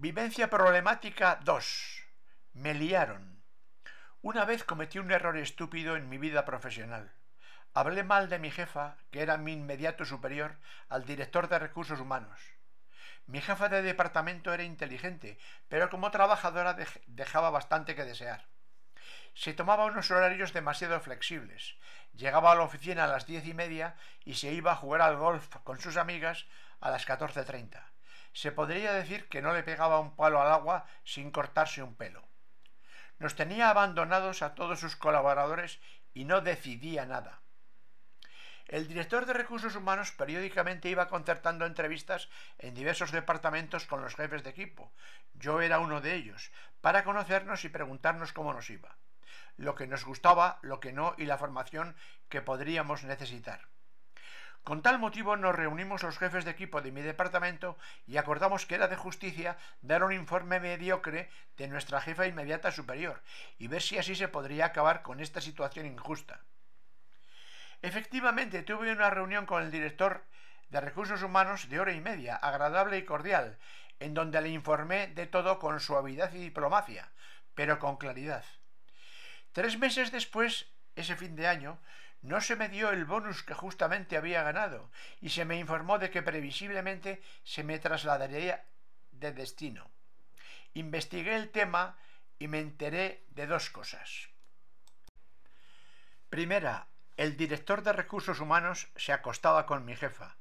Vivencia 0.00 0.48
problemática 0.48 1.40
2. 1.42 2.06
Me 2.52 2.72
liaron. 2.72 3.42
Una 4.22 4.44
vez 4.44 4.62
cometí 4.62 5.00
un 5.00 5.10
error 5.10 5.36
estúpido 5.36 5.96
en 5.96 6.08
mi 6.08 6.18
vida 6.18 6.44
profesional. 6.44 7.10
Hablé 7.74 8.04
mal 8.04 8.28
de 8.28 8.38
mi 8.38 8.52
jefa, 8.52 8.96
que 9.10 9.22
era 9.22 9.38
mi 9.38 9.54
inmediato 9.54 10.04
superior, 10.04 10.54
al 10.88 11.04
director 11.04 11.48
de 11.48 11.58
recursos 11.58 11.98
humanos. 11.98 12.38
Mi 13.26 13.40
jefa 13.40 13.68
de 13.68 13.82
departamento 13.82 14.54
era 14.54 14.62
inteligente, 14.62 15.36
pero 15.68 15.90
como 15.90 16.12
trabajadora 16.12 16.76
dejaba 17.08 17.50
bastante 17.50 17.96
que 17.96 18.04
desear. 18.04 18.46
Se 19.34 19.52
tomaba 19.52 19.86
unos 19.86 20.12
horarios 20.12 20.52
demasiado 20.52 21.00
flexibles. 21.00 21.74
Llegaba 22.12 22.52
a 22.52 22.54
la 22.54 22.62
oficina 22.62 23.02
a 23.02 23.08
las 23.08 23.26
diez 23.26 23.44
y 23.48 23.52
media 23.52 23.96
y 24.24 24.34
se 24.34 24.52
iba 24.52 24.70
a 24.70 24.76
jugar 24.76 25.02
al 25.02 25.16
golf 25.16 25.56
con 25.64 25.80
sus 25.80 25.96
amigas 25.96 26.46
a 26.78 26.88
las 26.90 27.04
catorce 27.04 27.42
treinta 27.42 27.90
se 28.32 28.52
podría 28.52 28.92
decir 28.92 29.28
que 29.28 29.42
no 29.42 29.52
le 29.52 29.62
pegaba 29.62 30.00
un 30.00 30.14
palo 30.14 30.40
al 30.40 30.50
agua 30.50 30.86
sin 31.04 31.30
cortarse 31.30 31.82
un 31.82 31.94
pelo. 31.94 32.22
Nos 33.18 33.34
tenía 33.34 33.70
abandonados 33.70 34.42
a 34.42 34.54
todos 34.54 34.80
sus 34.80 34.96
colaboradores 34.96 35.80
y 36.14 36.24
no 36.24 36.40
decidía 36.40 37.04
nada. 37.06 37.40
El 38.68 38.86
director 38.86 39.24
de 39.24 39.32
recursos 39.32 39.74
humanos 39.76 40.12
periódicamente 40.12 40.90
iba 40.90 41.08
concertando 41.08 41.64
entrevistas 41.64 42.28
en 42.58 42.74
diversos 42.74 43.12
departamentos 43.12 43.86
con 43.86 44.02
los 44.02 44.14
jefes 44.14 44.44
de 44.44 44.50
equipo. 44.50 44.92
Yo 45.32 45.62
era 45.62 45.78
uno 45.78 46.02
de 46.02 46.14
ellos, 46.14 46.52
para 46.82 47.02
conocernos 47.02 47.64
y 47.64 47.70
preguntarnos 47.70 48.34
cómo 48.34 48.52
nos 48.52 48.68
iba, 48.68 48.98
lo 49.56 49.74
que 49.74 49.86
nos 49.86 50.04
gustaba, 50.04 50.58
lo 50.60 50.80
que 50.80 50.92
no 50.92 51.14
y 51.16 51.24
la 51.24 51.38
formación 51.38 51.96
que 52.28 52.42
podríamos 52.42 53.04
necesitar. 53.04 53.68
Con 54.64 54.82
tal 54.82 54.98
motivo 54.98 55.36
nos 55.36 55.54
reunimos 55.54 56.02
los 56.02 56.18
jefes 56.18 56.44
de 56.44 56.50
equipo 56.50 56.82
de 56.82 56.92
mi 56.92 57.00
departamento 57.00 57.78
y 58.06 58.18
acordamos 58.18 58.66
que 58.66 58.74
era 58.74 58.88
de 58.88 58.96
justicia 58.96 59.56
dar 59.80 60.04
un 60.04 60.12
informe 60.12 60.60
mediocre 60.60 61.30
de 61.56 61.68
nuestra 61.68 62.00
jefa 62.00 62.26
inmediata 62.26 62.70
superior 62.70 63.22
y 63.58 63.68
ver 63.68 63.80
si 63.80 63.96
así 63.98 64.14
se 64.14 64.28
podría 64.28 64.66
acabar 64.66 65.02
con 65.02 65.20
esta 65.20 65.40
situación 65.40 65.86
injusta. 65.86 66.40
Efectivamente, 67.80 68.62
tuve 68.62 68.92
una 68.92 69.08
reunión 69.08 69.46
con 69.46 69.62
el 69.62 69.70
director 69.70 70.24
de 70.68 70.80
recursos 70.80 71.22
humanos 71.22 71.68
de 71.68 71.80
hora 71.80 71.92
y 71.92 72.00
media, 72.00 72.36
agradable 72.36 72.98
y 72.98 73.04
cordial, 73.04 73.58
en 74.00 74.14
donde 74.14 74.40
le 74.40 74.50
informé 74.50 75.08
de 75.08 75.26
todo 75.26 75.58
con 75.58 75.80
suavidad 75.80 76.32
y 76.32 76.38
diplomacia, 76.38 77.10
pero 77.54 77.78
con 77.78 77.96
claridad. 77.96 78.44
Tres 79.52 79.78
meses 79.78 80.12
después, 80.12 80.66
ese 80.94 81.16
fin 81.16 81.36
de 81.36 81.46
año, 81.46 81.78
no 82.22 82.40
se 82.40 82.56
me 82.56 82.68
dio 82.68 82.90
el 82.90 83.04
bonus 83.04 83.42
que 83.42 83.54
justamente 83.54 84.16
había 84.16 84.42
ganado 84.42 84.90
y 85.20 85.30
se 85.30 85.44
me 85.44 85.58
informó 85.58 85.98
de 85.98 86.10
que 86.10 86.22
previsiblemente 86.22 87.22
se 87.44 87.62
me 87.62 87.78
trasladaría 87.78 88.64
de 89.12 89.32
destino. 89.32 89.90
Investigué 90.74 91.36
el 91.36 91.50
tema 91.50 91.96
y 92.38 92.48
me 92.48 92.60
enteré 92.60 93.24
de 93.30 93.46
dos 93.46 93.70
cosas. 93.70 94.28
Primera, 96.30 96.88
el 97.16 97.36
director 97.36 97.82
de 97.82 97.92
recursos 97.92 98.40
humanos 98.40 98.88
se 98.96 99.12
acostaba 99.12 99.66
con 99.66 99.84
mi 99.84 99.96
jefa. 99.96 100.36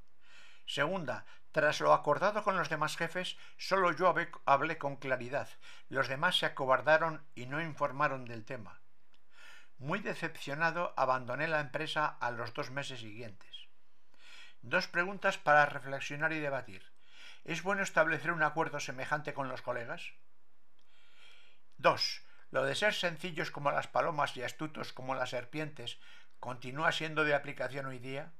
Segunda, 0.65 1.25
tras 1.51 1.79
lo 1.79 1.93
acordado 1.93 2.43
con 2.43 2.57
los 2.57 2.69
demás 2.69 2.97
jefes, 2.97 3.37
solo 3.57 3.91
yo 3.93 4.13
hablé 4.45 4.77
con 4.77 4.97
claridad. 4.97 5.47
Los 5.89 6.07
demás 6.07 6.37
se 6.37 6.45
acobardaron 6.45 7.25
y 7.35 7.45
no 7.45 7.61
informaron 7.61 8.25
del 8.25 8.45
tema. 8.45 8.81
Muy 9.79 9.99
decepcionado, 9.99 10.93
abandoné 10.97 11.47
la 11.47 11.59
empresa 11.59 12.17
a 12.19 12.31
los 12.31 12.53
dos 12.53 12.71
meses 12.71 12.99
siguientes. 12.99 13.67
Dos 14.63 14.87
preguntas 14.87 15.37
para 15.37 15.67
reflexionar 15.67 16.33
y 16.33 16.39
debatir. 16.39 16.83
¿Es 17.43 17.61
bueno 17.61 17.83
establecer 17.83 18.31
un 18.31 18.41
acuerdo 18.41 18.79
semejante 18.79 19.33
con 19.33 19.49
los 19.49 19.61
colegas? 19.61 20.13
2. 21.77 22.21
¿Lo 22.49 22.65
de 22.65 22.73
ser 22.73 22.93
sencillos 22.95 23.51
como 23.51 23.71
las 23.71 23.87
palomas 23.87 24.35
y 24.35 24.41
astutos 24.41 24.93
como 24.93 25.13
las 25.13 25.29
serpientes 25.29 25.99
continúa 26.39 26.91
siendo 26.91 27.23
de 27.23 27.35
aplicación 27.35 27.85
hoy 27.85 27.99
día? 27.99 28.33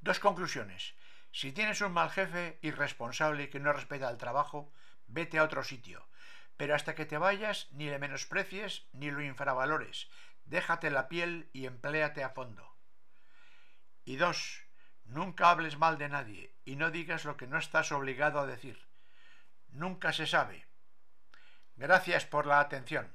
Dos 0.00 0.20
conclusiones. 0.20 0.94
Si 1.32 1.50
tienes 1.50 1.80
un 1.80 1.92
mal 1.92 2.10
jefe 2.10 2.58
irresponsable 2.62 3.50
que 3.50 3.58
no 3.60 3.72
respeta 3.72 4.08
el 4.08 4.18
trabajo, 4.18 4.72
vete 5.08 5.38
a 5.38 5.42
otro 5.42 5.64
sitio. 5.64 6.06
Pero 6.56 6.74
hasta 6.74 6.94
que 6.94 7.06
te 7.06 7.18
vayas, 7.18 7.68
ni 7.72 7.88
le 7.88 7.98
menosprecies 7.98 8.88
ni 8.92 9.10
lo 9.10 9.22
infravalores. 9.22 10.08
Déjate 10.44 10.90
la 10.90 11.08
piel 11.08 11.50
y 11.52 11.66
empléate 11.66 12.22
a 12.24 12.30
fondo. 12.30 12.76
Y 14.04 14.16
dos, 14.16 14.62
nunca 15.04 15.50
hables 15.50 15.76
mal 15.76 15.98
de 15.98 16.08
nadie 16.08 16.54
y 16.64 16.76
no 16.76 16.90
digas 16.90 17.24
lo 17.24 17.36
que 17.36 17.46
no 17.46 17.58
estás 17.58 17.92
obligado 17.92 18.38
a 18.40 18.46
decir. 18.46 18.86
Nunca 19.68 20.12
se 20.12 20.26
sabe. 20.26 20.66
Gracias 21.76 22.24
por 22.24 22.46
la 22.46 22.60
atención. 22.60 23.12